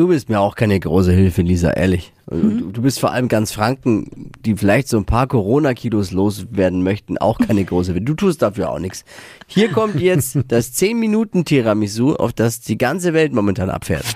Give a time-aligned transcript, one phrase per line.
[0.00, 2.14] Du bist mir auch keine große Hilfe, Lisa, ehrlich.
[2.26, 7.18] Du, du bist vor allem ganz Franken, die vielleicht so ein paar Corona-Kilos loswerden möchten,
[7.18, 8.06] auch keine große Hilfe.
[8.06, 9.04] Du tust dafür auch nichts.
[9.46, 14.06] Hier kommt jetzt das 10-Minuten-Tiramisu, auf das die ganze Welt momentan abfährt.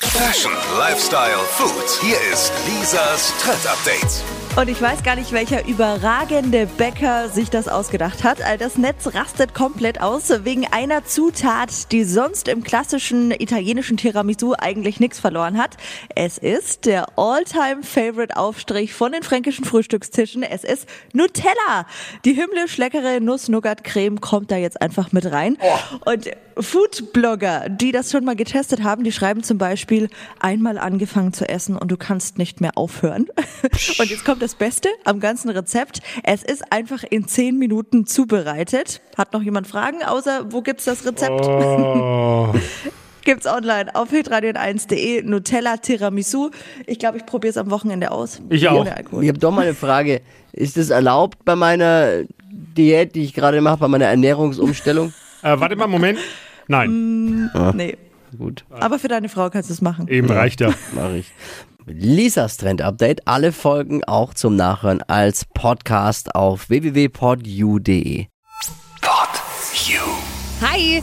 [0.00, 2.00] Fashion, Lifestyle, Food.
[2.02, 4.35] Hier ist Lisas Trend Update.
[4.56, 8.40] Und ich weiß gar nicht, welcher überragende Bäcker sich das ausgedacht hat.
[8.40, 14.54] All das Netz rastet komplett aus wegen einer Zutat, die sonst im klassischen italienischen Tiramisu
[14.58, 15.76] eigentlich nichts verloren hat.
[16.14, 20.42] Es ist der All-Time-Favorite-Aufstrich von den fränkischen Frühstückstischen.
[20.42, 21.84] Es ist Nutella.
[22.24, 25.58] Die himmlisch leckere Nuss-Nougat-Creme kommt da jetzt einfach mit rein.
[26.06, 30.08] Und Food-Blogger, die das schon mal getestet haben, die schreiben zum Beispiel,
[30.40, 33.26] einmal angefangen zu essen und du kannst nicht mehr aufhören.
[33.98, 36.00] Und jetzt kommt das Beste am ganzen Rezept.
[36.22, 39.00] Es ist einfach in 10 Minuten zubereitet.
[39.18, 41.44] Hat noch jemand Fragen, außer wo gibt's das Rezept?
[43.24, 46.50] Gibt's online auf hitradion1.de Nutella Tiramisu.
[46.86, 48.40] Ich glaube, ich probiere es am Wochenende aus.
[48.50, 48.82] Ich auch.
[48.82, 49.24] Ohne Alkohol.
[49.24, 50.20] Ich habe doch mal eine Frage.
[50.52, 52.22] Ist es erlaubt bei meiner
[52.52, 55.12] Diät, die ich gerade mache, bei meiner Ernährungsumstellung?
[55.42, 56.20] Äh, warte mal, Moment.
[56.68, 57.96] Nein, Nee.
[58.36, 60.08] Gut, Aber für deine Frau kannst du es machen.
[60.08, 60.72] eben reicht ja.
[60.94, 61.32] mache ich.
[61.86, 63.26] Lisas Trend Update.
[63.28, 68.26] Alle Folgen auch zum Nachhören als Podcast auf www.podu.de.
[69.00, 69.28] Pod
[69.86, 70.00] You.
[70.60, 71.02] Hi!